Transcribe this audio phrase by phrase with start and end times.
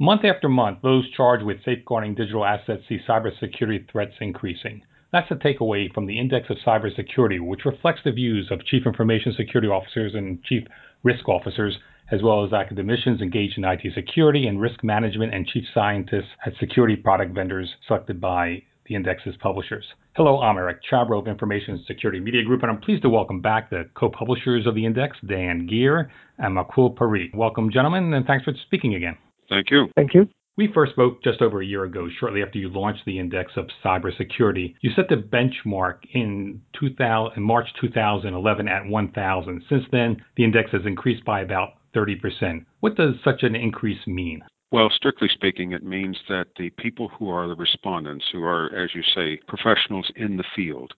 [0.00, 4.82] Month after month, those charged with safeguarding digital assets see cybersecurity threats increasing.
[5.12, 9.32] That's a takeaway from the Index of Cybersecurity, which reflects the views of Chief Information
[9.36, 10.64] Security Officers and Chief
[11.04, 11.78] Risk Officers,
[12.10, 16.54] as well as academicians engaged in IT security and risk management and chief scientists at
[16.58, 19.84] security product vendors selected by the Index's publishers.
[20.16, 23.70] Hello, I'm Eric Chabrow of Information Security Media Group, and I'm pleased to welcome back
[23.70, 27.32] the co-publishers of the Index, Dan Geer and Mukul Parikh.
[27.32, 29.16] Welcome, gentlemen, and thanks for speaking again.
[29.48, 29.88] Thank you.
[29.96, 30.28] Thank you.
[30.56, 33.66] We first spoke just over a year ago, shortly after you launched the Index of
[33.84, 34.74] Cybersecurity.
[34.82, 39.64] You set the benchmark in, 2000, in March 2011 at 1,000.
[39.68, 42.64] Since then, the index has increased by about 30%.
[42.80, 44.42] What does such an increase mean?
[44.70, 48.90] Well, strictly speaking, it means that the people who are the respondents, who are, as
[48.94, 50.92] you say, professionals in the field,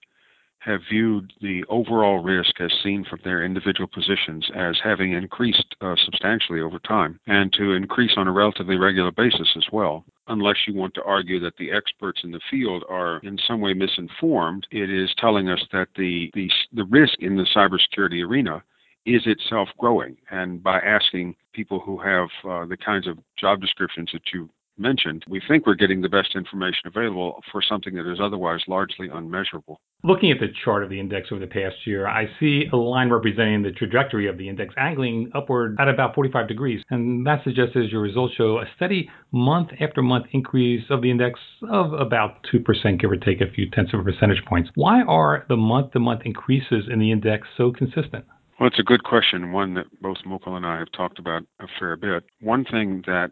[0.67, 5.95] have viewed the overall risk as seen from their individual positions as having increased uh,
[6.03, 10.03] substantially over time and to increase on a relatively regular basis as well.
[10.27, 13.73] Unless you want to argue that the experts in the field are in some way
[13.73, 18.61] misinformed, it is telling us that the, the, the risk in the cybersecurity arena
[19.05, 20.17] is itself growing.
[20.29, 25.23] And by asking people who have uh, the kinds of job descriptions that you mentioned,
[25.27, 29.79] we think we're getting the best information available for something that is otherwise largely unmeasurable.
[30.03, 33.09] Looking at the chart of the index over the past year, I see a line
[33.09, 36.83] representing the trajectory of the index angling upward at about 45 degrees.
[36.89, 41.11] And that suggests, as your results show, a steady month after month increase of the
[41.11, 41.39] index
[41.69, 44.69] of about 2%, give or take a few tenths of a percentage points.
[44.75, 48.25] Why are the month to month increases in the index so consistent?
[48.59, 51.67] Well, it's a good question, one that both Mukul and I have talked about a
[51.79, 52.23] fair bit.
[52.41, 53.31] One thing that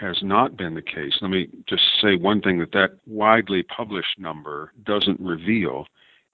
[0.00, 1.18] has not been the case.
[1.20, 5.86] Let me just say one thing that that widely published number doesn't reveal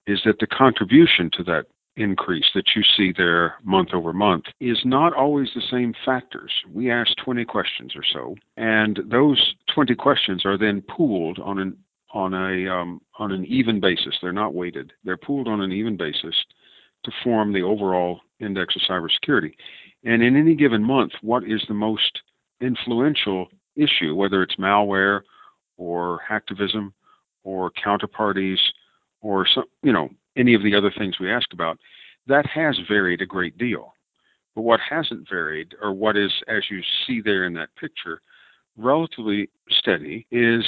[0.07, 1.65] is that the contribution to that
[1.95, 6.51] increase that you see there month over month is not always the same factors.
[6.71, 11.77] We ask 20 questions or so, and those 20 questions are then pooled on an
[12.11, 14.15] on a um, on an even basis.
[14.21, 14.93] They're not weighted.
[15.03, 16.35] They're pooled on an even basis
[17.03, 19.53] to form the overall index of cybersecurity.
[20.03, 22.21] And in any given month, what is the most
[22.61, 25.21] influential issue, whether it's malware
[25.77, 26.91] or hacktivism
[27.43, 28.59] or counterparties
[29.21, 31.77] or some, you know, any of the other things we ask about,
[32.27, 33.93] that has varied a great deal.
[34.55, 38.21] But what hasn't varied, or what is, as you see there in that picture,
[38.77, 40.63] relatively steady, is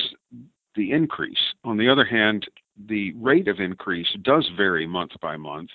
[0.76, 1.54] the increase.
[1.64, 2.48] On the other hand,
[2.88, 5.70] the rate of increase does vary month by month,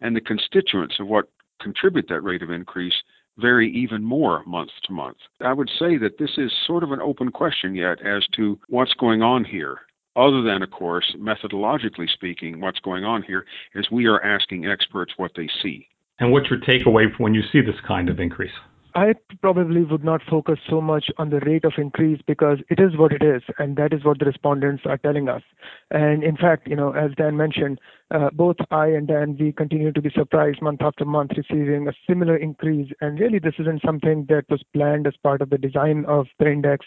[0.00, 1.28] and the constituents of what
[1.60, 2.94] contribute that rate of increase
[3.38, 5.18] vary even more month to month.
[5.40, 8.94] I would say that this is sort of an open question yet as to what's
[8.94, 9.78] going on here.
[10.16, 15.12] Other than, of course, methodologically speaking, what's going on here is we are asking experts
[15.18, 15.88] what they see.
[16.18, 18.50] And what's your takeaway when you see this kind of increase?
[18.96, 19.12] I
[19.42, 23.12] probably would not focus so much on the rate of increase because it is what
[23.12, 25.42] it is, and that is what the respondents are telling us.
[25.90, 27.78] And in fact, you know, as Dan mentioned,
[28.10, 31.92] uh, both I and Dan, we continue to be surprised month after month receiving a
[32.08, 32.90] similar increase.
[33.02, 36.50] And really, this isn't something that was planned as part of the design of the
[36.50, 36.86] index,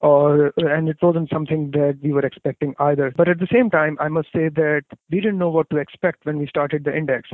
[0.00, 3.12] or and it wasn't something that we were expecting either.
[3.14, 6.24] But at the same time, I must say that we didn't know what to expect
[6.24, 7.28] when we started the index.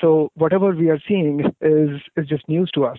[0.00, 2.98] So whatever we are seeing is is just news to us.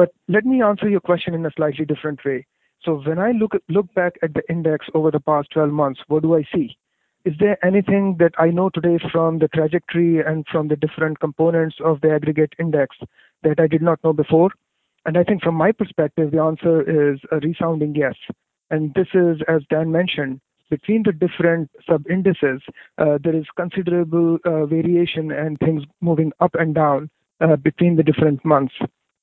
[0.00, 2.46] But let me answer your question in a slightly different way.
[2.82, 6.22] So when I look look back at the index over the past 12 months, what
[6.22, 6.78] do I see?
[7.26, 11.76] Is there anything that I know today from the trajectory and from the different components
[11.84, 12.96] of the aggregate index
[13.42, 14.48] that I did not know before?
[15.04, 18.16] And I think from my perspective, the answer is a resounding yes.
[18.70, 20.40] And this is, as Dan mentioned,
[20.70, 22.62] between the different sub indices,
[22.96, 27.10] uh, there is considerable uh, variation and things moving up and down
[27.42, 28.76] uh, between the different months.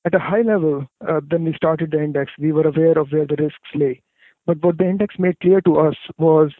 [0.08, 3.26] At a high level, uh, when we started the index, we were aware of where
[3.26, 4.00] the risks lay.
[4.46, 6.50] But what the index made clear to us was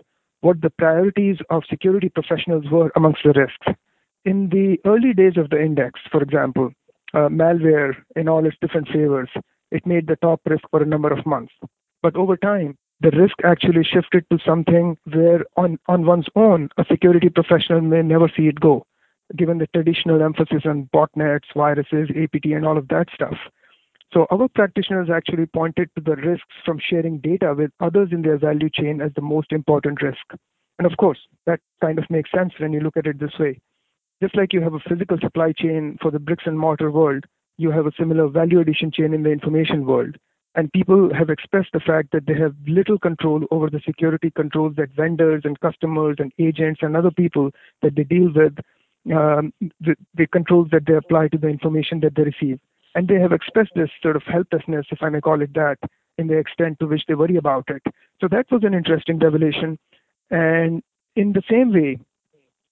[0.43, 3.81] what the priorities of security professionals were amongst the risks.
[4.27, 6.73] In the early days of the index, for example,
[7.15, 9.31] uh, malware in all its different flavors,
[9.71, 11.55] it made the top risk for a number of months.
[12.03, 16.85] But over time, the risk actually shifted to something where on, on one's own, a
[16.85, 18.85] security professional may never see it go
[19.37, 23.37] given the traditional emphasis on botnets, viruses, APT, and all of that stuff.
[24.13, 28.39] So our practitioners actually pointed to the risks from sharing data with others in their
[28.39, 30.25] value chain as the most important risk.
[30.79, 33.61] And of course, that kind of makes sense when you look at it this way.
[34.23, 37.25] Just like you have a physical supply chain for the bricks and mortar world,
[37.59, 40.17] you have a similar value addition chain in the information world.
[40.55, 44.75] And people have expressed the fact that they have little control over the security controls
[44.77, 47.51] that vendors and customers and agents and other people
[47.83, 48.57] that they deal with
[49.05, 52.61] the, the controls that they apply to the information that they receive.
[52.95, 55.79] And they have expressed this sort of helplessness, if I may call it that,
[56.17, 57.83] in the extent to which they worry about it.
[58.21, 59.79] So that was an interesting revelation.
[60.31, 60.83] And
[61.15, 61.99] in the same way,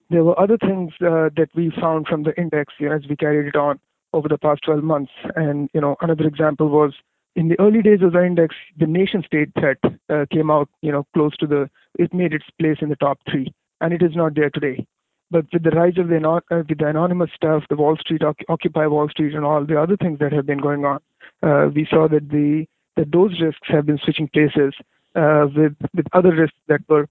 [0.09, 3.15] there were other things uh, that we found from the index you know, as we
[3.15, 3.79] carried it on
[4.13, 5.11] over the past 12 months.
[5.35, 6.93] And you know, another example was
[7.35, 9.77] in the early days of the index, the nation state threat
[10.09, 11.69] uh, came out, you know, close to the,
[11.99, 14.85] it made its place in the top three, and it is not there today.
[15.29, 19.33] But with the rise of the, uh, anonymous stuff, the Wall Street, Occupy Wall Street,
[19.35, 20.99] and all the other things that have been going on,
[21.43, 22.29] uh, we saw that
[22.95, 24.73] those risks have been switching places
[25.15, 25.75] uh, with
[26.13, 27.07] other risks that were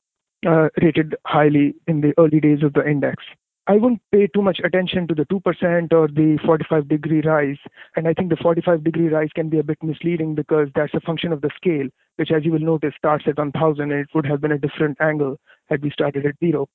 [0.81, 3.23] rated highly in the early days of the index.
[3.69, 7.59] I wouldn't pay too much attention to the 2% or the 45 degree rise.
[7.97, 11.01] And I think the 45 degree rise can be a bit misleading because that's a
[11.01, 14.27] function of the scale, which, as you will notice, starts at 1000 and it would
[14.27, 15.37] have been a different angle
[15.69, 16.69] had we started at zero.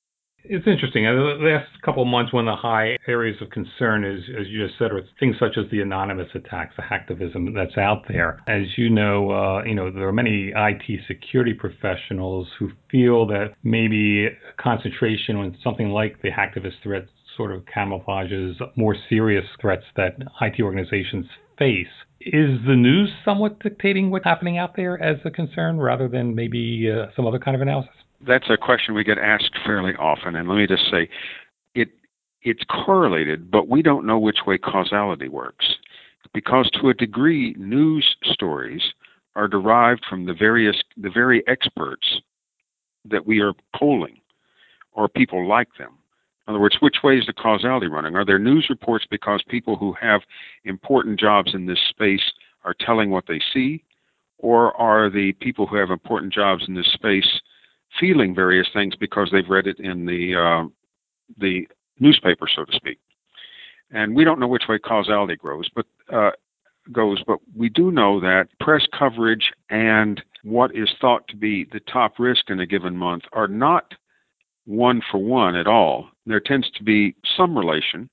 [0.44, 1.06] It's interesting.
[1.06, 4.48] Uh, the last couple of months, one of the high areas of concern is, as
[4.48, 4.90] you just said,
[5.20, 8.40] things such as the anonymous attacks, the hacktivism that's out there.
[8.48, 13.54] As you know, uh, you know there are many IT security professionals who feel that
[13.62, 14.28] maybe
[14.58, 17.06] concentration on something like the hacktivist threat
[17.36, 21.26] sort of camouflages more serious threats that IT organizations
[21.58, 21.86] face.
[22.20, 26.90] Is the news somewhat dictating what's happening out there as a concern rather than maybe
[26.90, 27.94] uh, some other kind of analysis?
[28.26, 31.08] That's a question we get asked fairly often, and let me just say,
[31.74, 31.88] it
[32.42, 35.76] it's correlated, but we don't know which way causality works,
[36.34, 38.82] because to a degree, news stories
[39.34, 42.20] are derived from the various the very experts
[43.04, 44.20] that we are polling,
[44.92, 45.98] or people like them.
[46.46, 48.16] In other words, which way is the causality running?
[48.16, 50.22] Are there news reports because people who have
[50.64, 52.32] important jobs in this space
[52.64, 53.84] are telling what they see,
[54.38, 57.40] or are the people who have important jobs in this space
[58.02, 60.68] feeling various things because they've read it in the uh,
[61.38, 61.68] the
[62.00, 62.98] newspaper, so to speak.
[63.92, 66.32] And we don't know which way causality grows, but uh,
[66.90, 71.78] goes, but we do know that press coverage and what is thought to be the
[71.92, 73.94] top risk in a given month are not
[74.64, 76.08] one for one at all.
[76.26, 78.10] There tends to be some relation,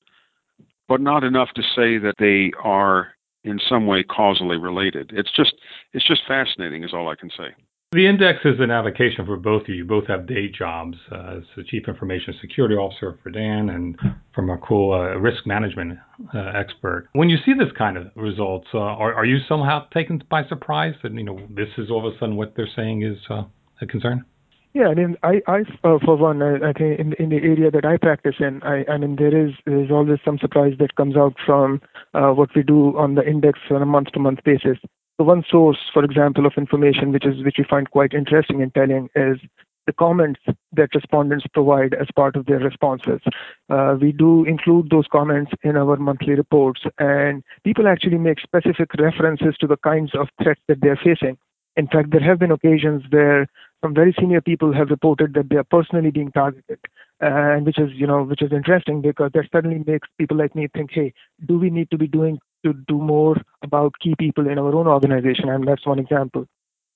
[0.86, 3.08] but not enough to say that they are
[3.42, 5.10] in some way causally related.
[5.12, 5.54] It's just
[5.94, 7.54] it's just fascinating is all I can say.
[7.92, 9.74] The index is an avocation for both of you.
[9.74, 13.98] You both have day jobs uh, as the Chief Information Security Officer for Dan and
[14.32, 15.98] from Mukul uh, risk management
[16.32, 17.08] uh, expert.
[17.14, 20.94] When you see this kind of results, uh, are, are you somehow taken by surprise
[21.02, 23.42] that you know this is all of a sudden what they're saying is uh,
[23.82, 24.24] a concern?
[24.72, 27.72] Yeah, I mean, I, I uh, for one, I, I think in in the area
[27.72, 30.94] that I practice in, I, I mean, there is there is always some surprise that
[30.94, 31.82] comes out from
[32.12, 34.78] what we do on the index on a month-to-month basis.
[35.22, 39.10] One source, for example, of information which is which we find quite interesting and telling
[39.14, 39.38] is
[39.86, 40.40] the comments
[40.72, 43.20] that respondents provide as part of their responses.
[43.68, 48.94] Uh, we do include those comments in our monthly reports, and people actually make specific
[48.94, 51.36] references to the kinds of threats that they're facing.
[51.76, 53.46] In fact, there have been occasions where
[53.82, 56.78] some very senior people have reported that they are personally being targeted,
[57.20, 60.68] and which is, you know, which is interesting because that suddenly makes people like me
[60.74, 61.12] think, hey,
[61.46, 64.86] do we need to be doing to do more about key people in our own
[64.86, 65.48] organization?
[65.48, 66.46] And that's one example.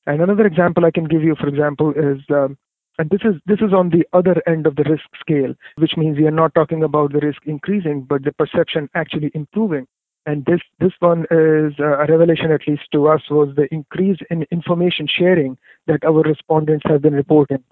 [0.07, 2.59] And another example I can give you, for example, is um,
[2.99, 6.17] and this is this is on the other end of the risk scale, which means
[6.17, 9.87] we are not talking about the risk increasing, but the perception actually improving.
[10.27, 14.19] And this this one is uh, a revelation, at least to us, was the increase
[14.31, 17.63] in information sharing that our respondents have been reporting.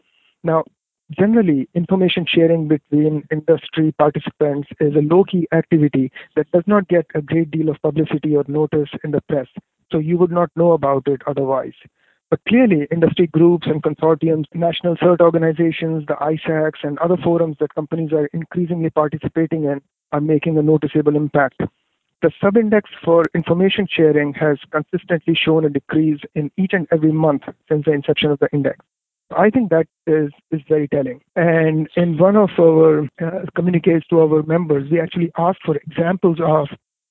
[0.42, 0.64] Now,
[1.18, 7.06] generally, information sharing between industry participants is a low key activity that does not get
[7.14, 9.48] a great deal of publicity or notice in the press,
[9.90, 11.74] so you would not know about it otherwise.
[12.30, 17.74] But clearly, industry groups and consortiums, national CERT organizations, the ISACs, and other forums that
[17.74, 21.60] companies are increasingly participating in are making a noticeable impact.
[22.22, 27.42] The subindex for information sharing has consistently shown a decrease in each and every month
[27.68, 28.78] since the inception of the index.
[29.36, 31.20] I think that is, is very telling.
[31.36, 36.38] And in one of our uh, communiques to our members, we actually asked for examples
[36.42, 36.68] of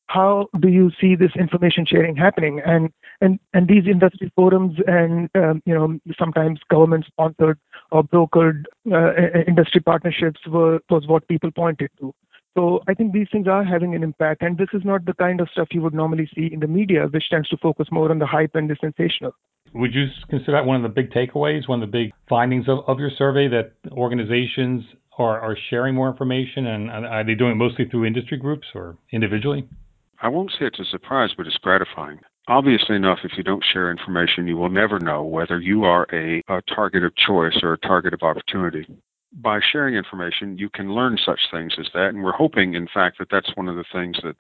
[0.08, 2.90] how do you see this information sharing happening and
[3.22, 7.58] and and these industry forums and um, you know sometimes government sponsored
[7.92, 9.14] or brokered uh,
[9.48, 12.14] industry partnerships were was what people pointed to
[12.58, 15.40] so I think these things are having an impact, and this is not the kind
[15.40, 18.20] of stuff you would normally see in the media, which tends to focus more on
[18.20, 19.34] the hype and the sensational.
[19.74, 22.80] Would you consider that one of the big takeaways, one of the big findings of,
[22.88, 24.84] of your survey, that organizations
[25.18, 28.98] are, are sharing more information, and are they doing it mostly through industry groups or
[29.12, 29.68] individually?
[30.22, 32.20] I won't say it's a surprise, but it's gratifying.
[32.48, 36.42] Obviously enough, if you don't share information, you will never know whether you are a,
[36.48, 38.86] a target of choice or a target of opportunity
[39.34, 42.10] by sharing information, you can learn such things as that.
[42.10, 44.36] And we're hoping, in fact, that that's one of the things that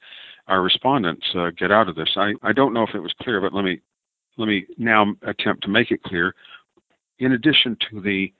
[0.48, 2.10] our respondents uh, get out of this.
[2.16, 3.82] I, I don't know if it was clear, but let me
[4.42, 6.34] let me now attempt to make it clear.
[7.20, 8.34] In addition to the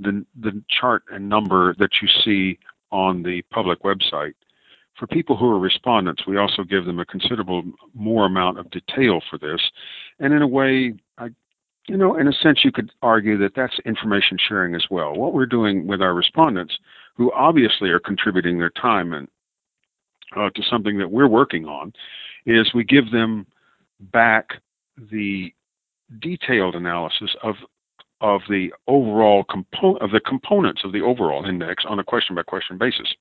[0.00, 2.58] the, the chart and number that you see
[2.92, 4.34] on the public website,
[4.96, 7.64] for people who are respondents, we also give them a considerable
[7.94, 9.60] more amount of detail for this.
[10.20, 11.28] And in a way, I,
[11.88, 15.14] you know, in a sense, you could argue that that's information sharing as well.
[15.14, 16.78] What we're doing with our respondents,
[17.16, 19.26] who obviously are contributing their time and
[20.36, 21.92] uh, to something that we're working on,
[22.46, 23.46] is we give them
[24.12, 24.60] back
[25.10, 25.52] the
[26.20, 27.56] detailed analysis of
[28.20, 32.42] of the overall component of the components of the overall index on a question by
[32.42, 33.14] question basis.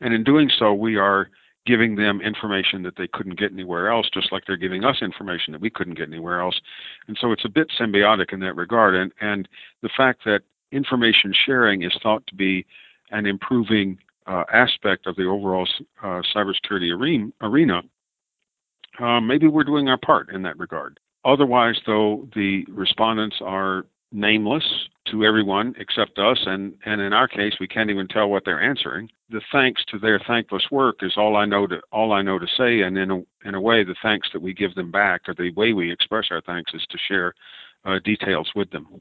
[0.00, 1.30] And in doing so, we are
[1.66, 5.52] giving them information that they couldn't get anywhere else, just like they're giving us information
[5.52, 6.60] that we couldn't get anywhere else.
[7.06, 8.94] And so it's a bit symbiotic in that regard.
[8.94, 9.48] And, and
[9.82, 10.40] the fact that
[10.72, 12.66] information sharing is thought to be
[13.10, 15.68] an improving uh, aspect of the overall
[16.02, 17.82] uh, cybersecurity arena, arena
[19.00, 21.00] uh, maybe we're doing our part in that regard.
[21.24, 24.64] Otherwise, though, the respondents are nameless
[25.10, 28.62] to everyone except us, and, and in our case, we can't even tell what they're
[28.62, 29.08] answering.
[29.30, 32.46] The thanks to their thankless work is all I know to all I know to
[32.56, 35.34] say, and in a in a way, the thanks that we give them back, or
[35.34, 37.34] the way we express our thanks, is to share
[37.84, 39.00] uh, details with them.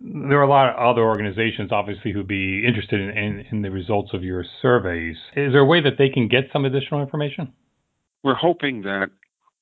[0.00, 3.70] There are a lot of other organizations, obviously, who'd be interested in, in, in the
[3.70, 5.16] results of your surveys.
[5.36, 7.52] Is there a way that they can get some additional information?
[8.22, 9.10] We're hoping that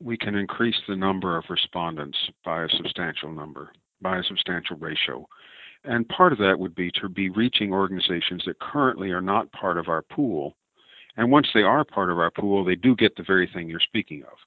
[0.00, 5.26] we can increase the number of respondents by a substantial number by a substantial ratio.
[5.84, 9.78] And part of that would be to be reaching organizations that currently are not part
[9.78, 10.56] of our pool.
[11.16, 13.80] And once they are part of our pool, they do get the very thing you're
[13.80, 14.38] speaking of.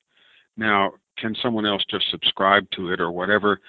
[0.58, 3.60] Now, can someone else just subscribe to it or whatever?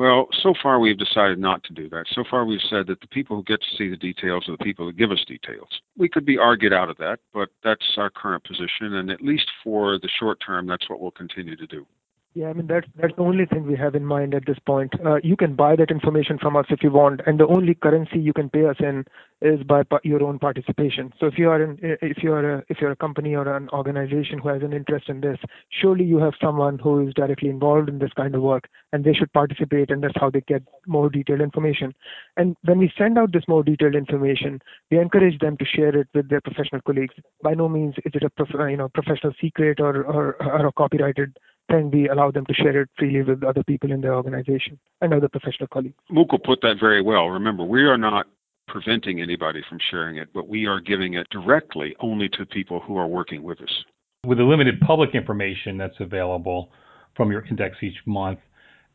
[0.00, 2.06] Well, so far we've decided not to do that.
[2.14, 4.64] So far we've said that the people who get to see the details are the
[4.64, 5.68] people who give us details.
[5.98, 9.44] We could be argued out of that, but that's our current position, and at least
[9.62, 11.86] for the short term, that's what we'll continue to do.
[12.32, 14.92] Yeah, I mean that's that's the only thing we have in mind at this point.
[15.04, 18.20] Uh, you can buy that information from us if you want, and the only currency
[18.20, 19.04] you can pay us in
[19.42, 21.12] is by your own participation.
[21.18, 23.68] So if you are in, if you are a, if you're a company or an
[23.70, 25.38] organization who has an interest in this,
[25.80, 29.12] surely you have someone who is directly involved in this kind of work, and they
[29.12, 31.92] should participate, and that's how they get more detailed information.
[32.36, 36.06] And when we send out this more detailed information, we encourage them to share it
[36.14, 37.14] with their professional colleagues.
[37.42, 41.36] By no means is it a prof, you know professional secret or a copyrighted
[41.70, 45.14] then we allow them to share it freely with other people in their organization and
[45.14, 45.94] other professional colleagues.
[46.10, 47.28] Mukul put that very well.
[47.28, 48.26] Remember, we are not
[48.68, 52.96] preventing anybody from sharing it, but we are giving it directly only to people who
[52.96, 53.84] are working with us.
[54.24, 56.70] With the limited public information that's available
[57.16, 58.38] from your index each month,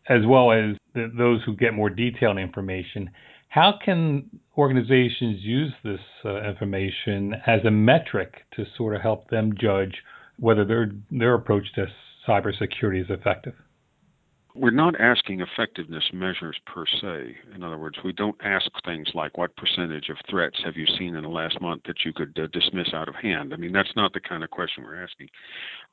[0.08, 3.10] as well as the, those who get more detailed information,
[3.50, 9.54] how can organizations use this uh, information as a metric to sort of help them
[9.60, 9.96] judge
[10.38, 11.86] whether their their approach to
[12.28, 13.54] cybersecurity is effective?
[14.58, 17.36] We're not asking effectiveness measures per se.
[17.54, 21.16] In other words, we don't ask things like what percentage of threats have you seen
[21.16, 23.54] in the last month that you could uh, dismiss out of hand.
[23.54, 25.28] I mean, that's not the kind of question we're asking.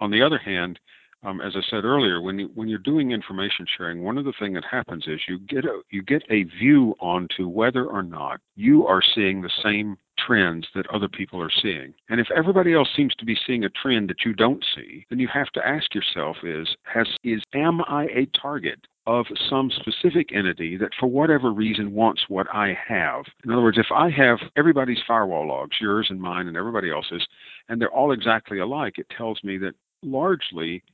[0.01, 0.79] On the other hand,
[1.25, 4.33] um, as I said earlier, when you, when you're doing information sharing, one of the
[4.39, 8.41] things that happens is you get a you get a view onto whether or not
[8.57, 11.95] you are seeing the same trends that other people are seeing.
[12.09, 15.19] And if everybody else seems to be seeing a trend that you don't see, then
[15.19, 20.31] you have to ask yourself is has is am I a target of some specific
[20.33, 23.25] entity that for whatever reason wants what I have.
[23.45, 27.27] In other words, if I have everybody's firewall logs, yours and mine and everybody else's,
[27.69, 30.85] and they're all exactly alike, it tells me that largely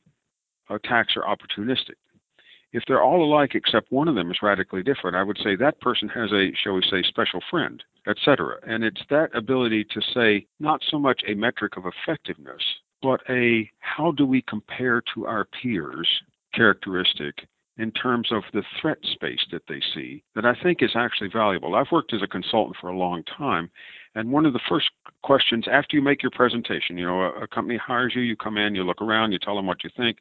[0.70, 1.96] attacks are opportunistic.
[2.72, 5.80] If they're all alike except one of them is radically different, I would say that
[5.80, 8.56] person has a, shall we say, special friend, etc.
[8.66, 12.62] And it's that ability to say not so much a metric of effectiveness,
[13.02, 16.08] but a how do we compare to our peers
[16.54, 17.46] characteristic
[17.76, 21.76] in terms of the threat space that they see that I think is actually valuable.
[21.76, 23.70] I've worked as a consultant for a long time,
[24.16, 24.90] and one of the first
[25.22, 28.58] questions after you make your presentation, you know, a, a, company hires you, you come
[28.58, 30.18] in, you look around, you tell them what you think,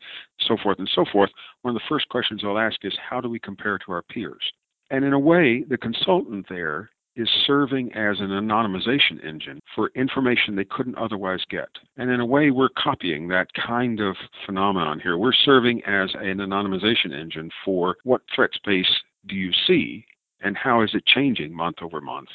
[0.47, 1.31] so forth and so forth.
[1.63, 4.43] One of the first questions they'll ask is, how do we compare to our peers?
[4.91, 10.55] And in a way, the consultant there is serving as an anonymization engine for information
[10.55, 11.67] they couldn't otherwise get.
[11.97, 15.17] And in a way, we're copying that kind of phenomenon here.
[15.17, 20.05] We're serving as an anonymization engine for what threat space do you see
[20.41, 22.29] and how is it changing month over month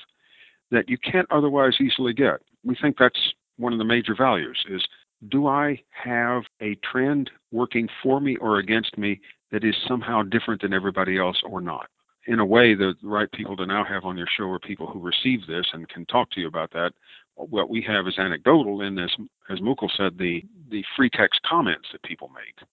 [0.72, 2.40] that you can't otherwise easily get.
[2.64, 4.84] We think that's one of the major values is
[5.28, 9.20] do I have a trend working for me or against me
[9.52, 11.88] that is somehow different than everybody else or not?
[12.26, 15.00] In a way, the right people to now have on your show are people who
[15.00, 16.92] receive this and can talk to you about that.
[17.34, 19.10] What we have is anecdotal in this,
[19.50, 22.66] as Mukul said, the, the free text comments that people make.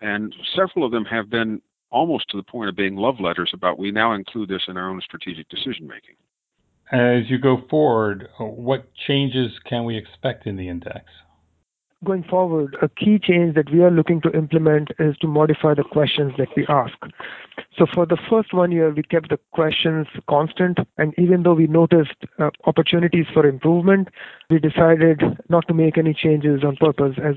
[0.00, 3.78] And several of them have been almost to the point of being love letters about
[3.78, 6.16] we now include this in our own strategic decision making.
[6.90, 11.04] As you go forward, what changes can we expect in the index?
[12.04, 15.84] Going forward, a key change that we are looking to implement is to modify the
[15.84, 16.94] questions that we ask.
[17.78, 21.68] So for the first one year, we kept the questions constant, and even though we
[21.68, 24.08] noticed uh, opportunities for improvement,
[24.50, 27.36] we decided not to make any changes on purpose, as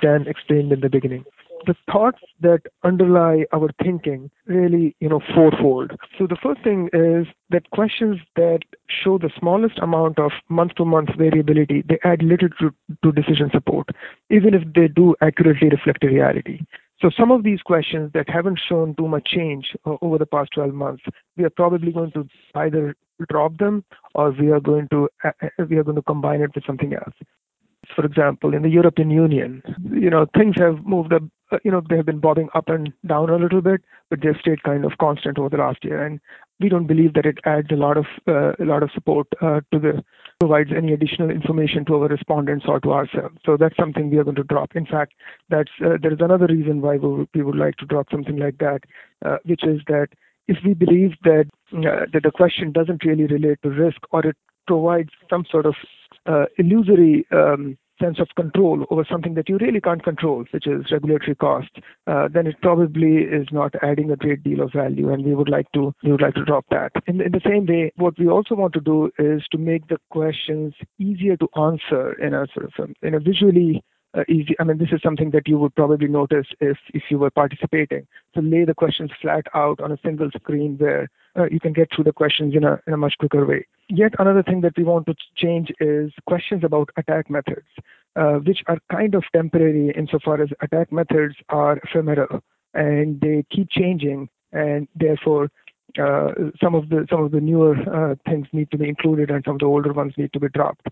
[0.00, 1.24] Dan explained in the beginning
[1.66, 5.92] the thoughts that underlie our thinking really, you know, fourfold.
[6.18, 11.82] So the first thing is that questions that show the smallest amount of month-to-month variability,
[11.88, 12.72] they add little to,
[13.02, 13.88] to decision support,
[14.30, 16.60] even if they do accurately reflect the reality.
[17.00, 20.50] So some of these questions that haven't shown too much change uh, over the past
[20.54, 21.04] 12 months,
[21.36, 22.96] we are probably going to either
[23.28, 23.84] drop them
[24.14, 26.94] or we are going to uh, uh we are going to combine it with something
[26.94, 27.14] else.
[27.94, 31.22] For example, in the European Union, you know, things have moved up
[31.64, 34.62] you know, they have been bobbing up and down a little bit, but they've stayed
[34.62, 36.04] kind of constant over the last year.
[36.04, 36.20] And
[36.60, 39.60] we don't believe that it adds a lot of uh, a lot of support uh,
[39.72, 40.04] to the
[40.40, 43.36] provides any additional information to our respondents or to ourselves.
[43.44, 44.76] So that's something we are going to drop.
[44.76, 45.14] In fact,
[45.48, 48.58] that's uh, there is another reason why we, we would like to drop something like
[48.58, 48.80] that,
[49.24, 50.08] uh, which is that
[50.46, 54.36] if we believe that uh, that the question doesn't really relate to risk or it
[54.66, 55.74] provides some sort of
[56.58, 61.34] illusory um, sense of control over something that you really can't control, which is regulatory
[61.34, 61.70] cost,
[62.06, 65.48] uh, then it probably is not adding a great deal of value, and we would
[65.48, 66.92] like to we would like to drop that.
[67.06, 69.98] In, in the same way, what we also want to do is to make the
[70.10, 73.82] questions easier to answer in a sort of um, in a visually
[74.28, 74.54] easy.
[74.58, 78.06] I mean, this is something that you would probably notice if if you were participating.
[78.34, 81.88] So lay the questions flat out on a single screen where uh, you can get
[81.94, 83.66] through the questions in a in a much quicker way.
[83.88, 87.68] Yet another thing that we want to change is questions about attack methods,
[88.16, 92.42] uh, which are kind of temporary insofar as attack methods are ephemeral
[92.74, 95.50] and they keep changing, and therefore
[95.98, 99.42] uh, some of the some of the newer uh, things need to be included and
[99.44, 100.86] some of the older ones need to be dropped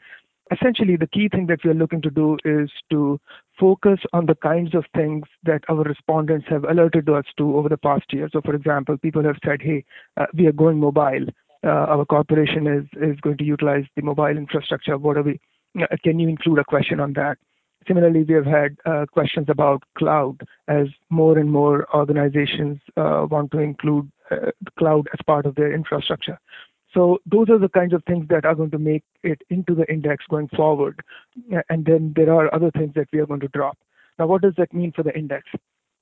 [0.50, 3.20] essentially the key thing that we are looking to do is to
[3.58, 7.76] focus on the kinds of things that our respondents have alerted us to over the
[7.76, 8.28] past year.
[8.32, 9.84] So, for example, people have said, hey,
[10.16, 11.26] uh, we are going mobile.
[11.64, 14.96] Uh, our corporation is, is going to utilize the mobile infrastructure.
[14.98, 15.40] What are we?
[15.80, 17.38] Uh, can you include a question on that?
[17.88, 18.76] Similarly, we have had
[19.12, 24.10] questions about cloud as more and more organizations want to include
[24.76, 26.36] cloud as part of their infrastructure.
[26.96, 29.84] So those are the kinds of things that are going to make it into the
[29.92, 31.02] index going forward.
[31.68, 33.76] And then there are other things that we are going to drop.
[34.18, 35.44] Now, what does that mean for the index?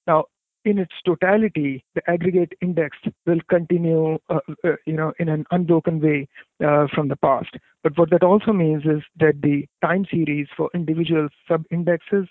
[0.07, 0.27] Now,
[0.65, 6.01] in its totality, the aggregate index will continue, uh, uh, you know, in an unbroken
[6.01, 6.29] way
[6.65, 7.57] uh, from the past.
[7.83, 12.29] But what that also means is that the time series for individual sub-indexes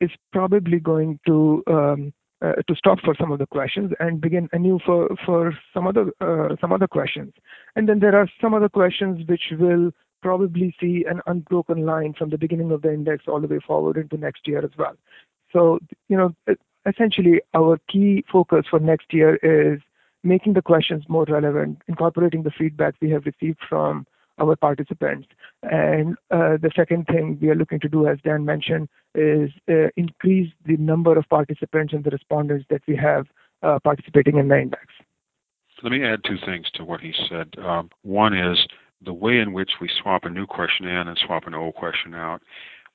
[0.00, 4.78] is probably going to um, to stop for some of the questions and begin anew
[4.84, 7.32] for for some other uh, some other questions.
[7.76, 9.90] And then there are some other questions which will
[10.22, 13.96] probably see an unbroken line from the beginning of the index all the way forward
[13.96, 14.96] into next year as well.
[15.52, 16.34] So you know,
[16.86, 19.80] essentially, our key focus for next year is
[20.22, 24.06] making the questions more relevant, incorporating the feedback we have received from
[24.38, 25.28] our participants.
[25.62, 29.88] And uh, the second thing we are looking to do, as Dan mentioned, is uh,
[29.96, 33.26] increase the number of participants and the respondents that we have
[33.62, 34.86] uh, participating in the index.
[35.82, 37.54] Let me add two things to what he said.
[37.58, 38.58] Um, one is
[39.04, 42.14] the way in which we swap a new question in and swap an old question
[42.14, 42.40] out.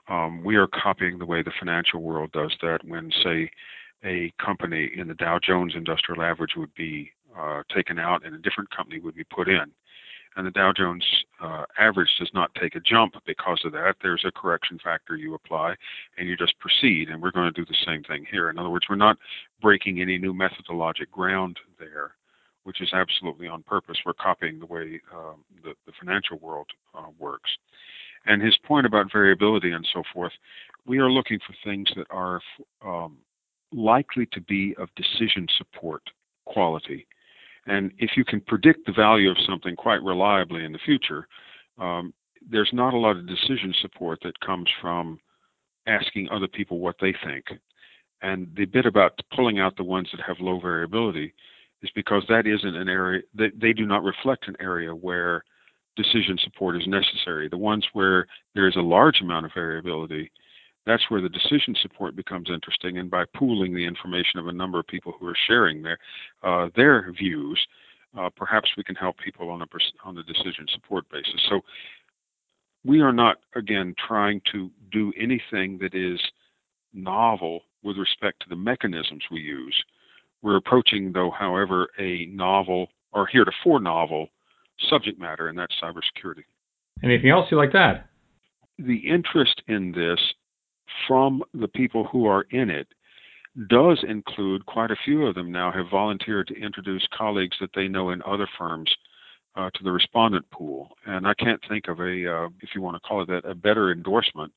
[0.07, 3.51] Um, we are copying the way the financial world does that when, say,
[4.03, 7.11] a company in the Dow Jones Industrial Average would be
[7.73, 9.71] taken out and a different company would be put in
[10.39, 11.03] and the Dow Jones
[11.41, 13.95] uh, average does not take a jump because of that.
[14.01, 15.75] There's a correction factor you apply,
[16.17, 17.09] and you just proceed.
[17.09, 18.49] And we're going to do the same thing here.
[18.49, 19.17] In other words, we're not
[19.61, 22.11] breaking any new methodologic ground there,
[22.63, 23.97] which is absolutely on purpose.
[24.05, 27.49] We're copying the way um, the, the financial world uh, works.
[28.25, 30.33] And his point about variability and so forth,
[30.85, 32.39] we are looking for things that are
[32.81, 33.17] um,
[33.73, 36.03] likely to be of decision support
[36.45, 37.05] quality
[37.69, 41.27] and if you can predict the value of something quite reliably in the future,
[41.77, 42.13] um,
[42.49, 45.19] there's not a lot of decision support that comes from
[45.85, 47.45] asking other people what they think.
[48.21, 51.33] And the bit about pulling out the ones that have low variability
[51.83, 55.43] is because that isn't an area that they do not reflect an area where
[55.95, 57.47] decision support is necessary.
[57.47, 60.31] The ones where there is a large amount of variability,
[60.89, 62.97] that's where the decision support becomes interesting.
[62.97, 65.99] And by pooling the information of a number of people who are sharing their
[66.41, 67.59] uh, their views,
[68.17, 69.67] uh, perhaps we can help people on a
[70.03, 71.39] on a decision support basis.
[71.47, 71.61] So
[72.83, 76.19] we are not again trying to do anything that is
[76.91, 79.75] novel with respect to the mechanisms we use.
[80.41, 84.29] We're approaching, though, however, a novel or heretofore novel
[84.89, 86.45] subject matter, and that's cybersecurity.
[87.03, 88.07] Anything else you like that?
[88.79, 90.19] The interest in this
[91.07, 92.87] from the people who are in it
[93.67, 97.87] does include quite a few of them now have volunteered to introduce colleagues that they
[97.87, 98.89] know in other firms
[99.55, 100.95] uh, to the respondent pool.
[101.05, 103.55] And I can't think of a, uh, if you want to call it that, a
[103.55, 104.53] better endorsement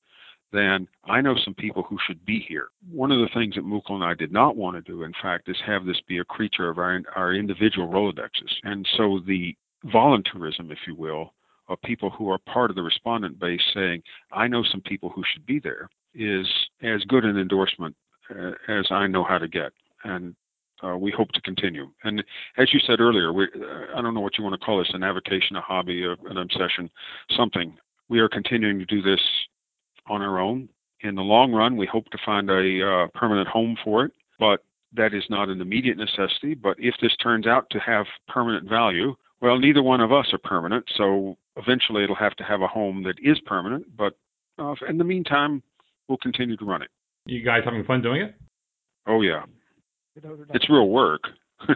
[0.53, 2.69] than I know some people who should be here.
[2.91, 5.49] One of the things that Mukul and I did not want to do, in fact,
[5.49, 8.53] is have this be a creature of our, our individual Rolodexes.
[8.63, 11.33] And so the voluntarism, if you will,
[11.69, 15.23] of people who are part of the respondent base saying, I know some people who
[15.33, 16.47] should be there, is
[16.83, 17.97] as good an endorsement
[18.31, 19.73] uh, as I know how to get.
[20.05, 20.35] And
[20.83, 21.91] uh, we hope to continue.
[22.05, 22.23] And
[22.59, 24.91] as you said earlier, we, uh, I don't know what you want to call this
[24.93, 26.91] an avocation, a hobby, a, an obsession,
[27.37, 27.77] something.
[28.09, 29.21] We are continuing to do this
[30.09, 30.69] on our own.
[31.03, 34.65] In the long run, we hope to find a uh, permanent home for it, but
[34.95, 36.55] that is not an immediate necessity.
[36.55, 40.39] But if this turns out to have permanent value, well, neither one of us are
[40.39, 43.97] permanent, so eventually it'll have to have a home that is permanent.
[43.97, 44.17] But
[44.59, 45.63] uh, in the meantime,
[46.09, 46.89] we'll continue to run it.
[47.27, 48.35] You guys having fun doing it?
[49.07, 49.45] Oh yeah,
[50.55, 51.23] it's real work.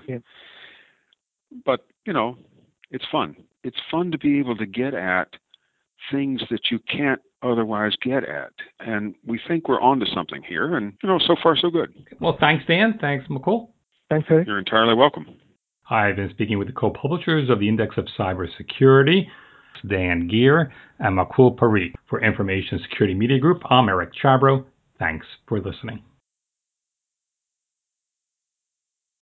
[1.65, 2.37] But you know,
[2.91, 3.37] it's fun.
[3.63, 5.29] It's fun to be able to get at
[6.11, 8.53] things that you can't otherwise get at.
[8.81, 10.77] And we think we're onto something here.
[10.77, 11.93] And, you know, so far, so good.
[12.21, 12.99] Well, thanks, Dan.
[13.01, 13.71] Thanks, Mukul.
[14.11, 14.47] Thanks, Eric.
[14.47, 15.27] You're entirely welcome.
[15.91, 19.27] I've been speaking with the co publishers of the Index of Cybersecurity,
[19.89, 21.95] Dan Geer, and Mukul Parikh.
[22.09, 24.65] For Information Security Media Group, I'm Eric Chabrow.
[24.99, 26.03] Thanks for listening.